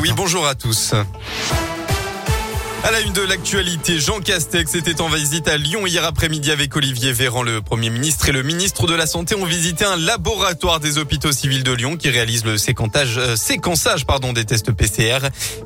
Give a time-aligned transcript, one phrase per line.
[0.00, 0.94] oui, bonjour à tous.
[2.82, 6.74] À la une de l'actualité, Jean Castex était en visite à Lyon hier après-midi avec
[6.74, 10.80] Olivier Véran, le Premier ministre et le ministre de la Santé ont visité un laboratoire
[10.80, 15.18] des hôpitaux civils de Lyon qui réalise le euh, séquençage des tests PCR.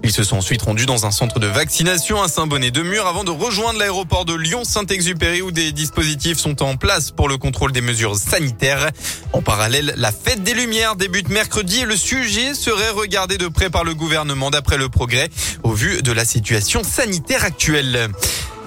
[0.02, 3.78] Ils se sont ensuite rendus dans un centre de vaccination à Saint-Bonnet-de-Mur avant de rejoindre
[3.78, 8.90] l'aéroport de Lyon-Saint-Exupéry où des dispositifs sont en place pour le contrôle des mesures sanitaires.
[9.32, 13.70] En parallèle, la fête des Lumières débute mercredi et le sujet serait regardé de près
[13.70, 15.30] par le gouvernement d'après le progrès
[15.62, 17.44] au vu de la situation sanitaire sanitaire.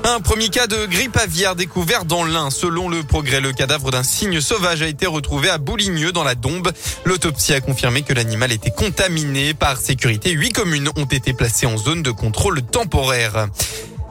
[0.03, 2.51] Un premier cas de grippe aviaire découvert dans l'Ain.
[2.51, 6.35] Selon le progrès, le cadavre d'un cygne sauvage a été retrouvé à Bouligneux dans la
[6.35, 6.71] Dombe.
[7.03, 9.55] L'autopsie a confirmé que l'animal était contaminé.
[9.55, 13.47] Par sécurité, huit communes ont été placées en zone de contrôle temporaire.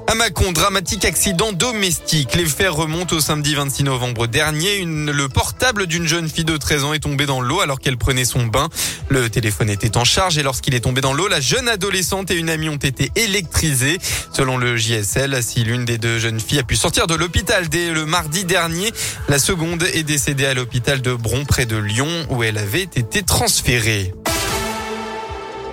[0.09, 2.35] À dramatique accident domestique.
[2.37, 4.85] Les faits remontent au samedi 26 novembre dernier.
[4.85, 8.25] Le portable d'une jeune fille de 13 ans est tombé dans l'eau alors qu'elle prenait
[8.25, 8.69] son bain.
[9.09, 12.37] Le téléphone était en charge et lorsqu'il est tombé dans l'eau, la jeune adolescente et
[12.37, 13.99] une amie ont été électrisées.
[14.33, 17.91] Selon le JSL, si l'une des deux jeunes filles a pu sortir de l'hôpital dès
[17.91, 18.93] le mardi dernier,
[19.29, 23.23] la seconde est décédée à l'hôpital de Bron près de Lyon où elle avait été
[23.23, 24.13] transférée.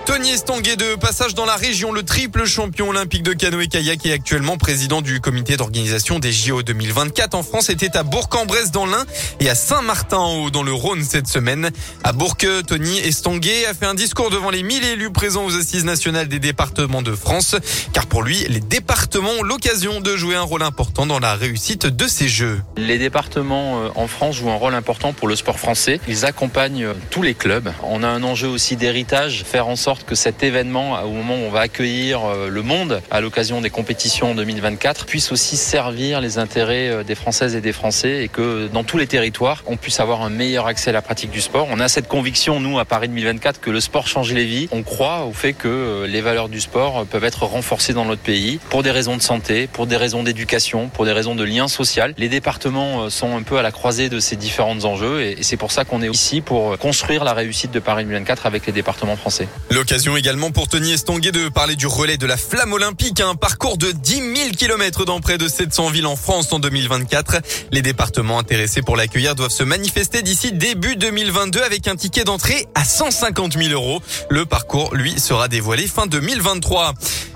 [0.06, 4.58] Tony Estanguet de passage dans la région, le triple champion olympique de canoë-kayak et actuellement
[4.58, 9.06] président du comité d'organisation des JO 2024 en France était à Bourg-en-Bresse dans l'Ain
[9.40, 11.70] et à Saint-Martin-en-Haut dans le Rhône cette semaine.
[12.02, 15.86] À Bourg, Tony Estanguet a fait un discours devant les 1000 élus présents aux assises
[15.86, 17.56] nationales des départements de France
[17.94, 21.86] car pour lui, les départements ont l'occasion de jouer un rôle important dans la réussite
[21.86, 22.60] de ces Jeux.
[22.76, 25.98] Les départements euh, en France jouent un rôle important pour le sport français.
[26.08, 27.72] Ils accompagnent euh, tous les clubs.
[27.82, 31.46] On a un enjeu aussi d'héritage, faire en sorte que cet événement, au moment où
[31.46, 36.38] on va accueillir euh, le monde à l'occasion des compétitions 2024, puisse aussi servir les
[36.38, 40.00] intérêts euh, des Françaises et des Français et que dans tous les territoires, on puisse
[40.00, 41.68] avoir un meilleur accès à la pratique du sport.
[41.70, 44.68] On a cette conviction, nous, à Paris 2024, que le sport change les vies.
[44.72, 48.22] On croit au fait que euh, les valeurs du sport peuvent être renforcées dans notre
[48.22, 51.68] pays pour des raisons de santé, pour des raisons d'éducation, pour des raisons de lien
[51.68, 52.14] social.
[52.18, 55.70] Les départements sont un peu à la croisée de ces différents enjeux et c'est pour
[55.70, 59.48] ça qu'on est ici pour construire la réussite de Paris 2024 avec les départements français.
[59.84, 63.76] L'occasion également pour Tony Estanguet de parler du relais de la flamme olympique, un parcours
[63.76, 67.42] de 10 000 km dans près de 700 villes en France en 2024.
[67.70, 72.66] Les départements intéressés pour l'accueillir doivent se manifester d'ici début 2022 avec un ticket d'entrée
[72.74, 74.00] à 150 000 euros.
[74.30, 76.94] Le parcours, lui, sera dévoilé fin 2023.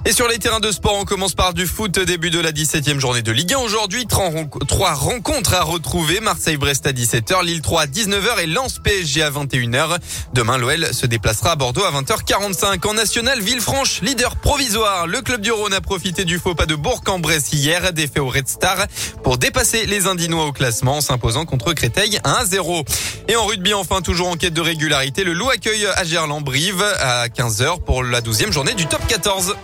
[0.09, 1.99] Et sur les terrains de sport, on commence par du foot.
[1.99, 3.59] Début de la 17e journée de Ligue 1.
[3.59, 6.21] Aujourd'hui, trois rencontres à retrouver.
[6.21, 9.99] Marseille-Brest à 17h, Lille 3 à 19h et Lens PSG à 21h.
[10.33, 12.89] Demain, l'OL se déplacera à Bordeaux à 20h45.
[12.89, 15.07] En national, Villefranche, leader provisoire.
[15.07, 18.49] Le club du Rhône a profité du faux pas de Bourg-en-Bresse hier, défait au Red
[18.49, 18.87] Star
[19.23, 22.87] pour dépasser les Indinois au classement en s'imposant contre Créteil 1-0.
[23.29, 27.29] Et en rugby, enfin, toujours en quête de régularité, le loup accueille à Gerland-Brive à
[27.29, 29.55] 15h pour la 12e journée du top 14.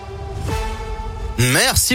[1.39, 1.93] Merci.